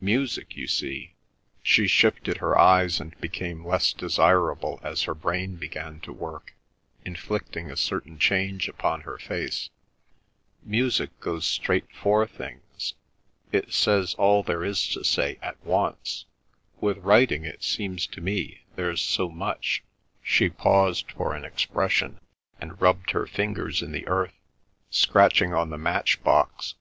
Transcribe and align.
Music, 0.00 0.56
you 0.56 0.66
see"—she 0.66 1.86
shifted 1.86 2.38
her 2.38 2.58
eyes, 2.58 2.98
and 2.98 3.16
became 3.20 3.64
less 3.64 3.92
desirable 3.92 4.80
as 4.82 5.04
her 5.04 5.14
brain 5.14 5.54
began 5.54 6.00
to 6.00 6.12
work, 6.12 6.54
inflicting 7.04 7.70
a 7.70 7.76
certain 7.76 8.18
change 8.18 8.68
upon 8.68 9.02
her 9.02 9.16
face—"music 9.16 11.20
goes 11.20 11.46
straight 11.46 11.84
for 11.94 12.26
things. 12.26 12.94
It 13.52 13.72
says 13.72 14.14
all 14.14 14.42
there 14.42 14.64
is 14.64 14.88
to 14.88 15.04
say 15.04 15.38
at 15.40 15.64
once. 15.64 16.24
With 16.80 16.98
writing 16.98 17.44
it 17.44 17.62
seems 17.62 18.08
to 18.08 18.20
me 18.20 18.62
there's 18.74 19.00
so 19.00 19.28
much"—she 19.30 20.48
paused 20.50 21.12
for 21.12 21.32
an 21.32 21.44
expression, 21.44 22.18
and 22.60 22.82
rubbed 22.82 23.12
her 23.12 23.24
fingers 23.28 23.82
in 23.82 23.92
the 23.92 24.08
earth—"scratching 24.08 25.54
on 25.54 25.70
the 25.70 25.78
matchbox. 25.78 26.74